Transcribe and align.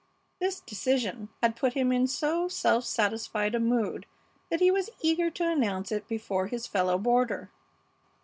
This 0.39 0.59
decision 0.61 1.29
had 1.43 1.55
put 1.55 1.73
him 1.73 1.91
in 1.91 2.07
so 2.07 2.47
self 2.47 2.85
satisfied 2.85 3.53
a 3.53 3.59
mood 3.59 4.07
that 4.49 4.59
he 4.59 4.71
was 4.71 4.89
eager 5.01 5.29
to 5.29 5.47
announce 5.47 5.91
it 5.91 6.07
before 6.07 6.47
his 6.47 6.65
fellow 6.65 6.97
boarder. 6.97 7.51